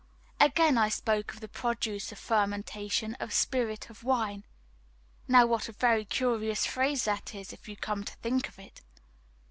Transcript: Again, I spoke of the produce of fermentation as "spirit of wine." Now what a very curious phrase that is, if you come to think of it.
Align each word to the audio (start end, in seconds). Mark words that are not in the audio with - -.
Again, 0.39 0.79
I 0.79 0.89
spoke 0.89 1.31
of 1.31 1.41
the 1.41 1.47
produce 1.47 2.11
of 2.11 2.17
fermentation 2.17 3.15
as 3.19 3.35
"spirit 3.35 3.87
of 3.91 4.03
wine." 4.03 4.47
Now 5.27 5.45
what 5.45 5.69
a 5.69 5.73
very 5.73 6.05
curious 6.05 6.65
phrase 6.65 7.05
that 7.05 7.35
is, 7.35 7.53
if 7.53 7.67
you 7.67 7.77
come 7.77 8.03
to 8.05 8.15
think 8.15 8.47
of 8.49 8.57
it. 8.57 8.81